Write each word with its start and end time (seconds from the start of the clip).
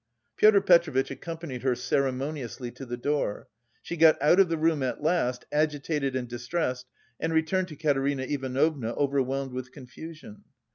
Pyotr 0.35 0.61
Petrovitch 0.61 1.11
accompanied 1.11 1.61
her 1.61 1.75
ceremoniously 1.75 2.71
to 2.71 2.87
the 2.87 2.97
door. 2.97 3.47
She 3.83 3.95
got 3.95 4.19
out 4.19 4.39
of 4.39 4.49
the 4.49 4.57
room 4.57 4.81
at 4.81 5.03
last, 5.03 5.45
agitated 5.51 6.15
and 6.15 6.27
distressed, 6.27 6.87
and 7.19 7.31
returned 7.31 7.67
to 7.67 7.75
Katerina 7.75 8.23
Ivanovna, 8.23 8.93
overwhelmed 8.95 9.51
with 9.51 9.71
confusion. 9.71 10.45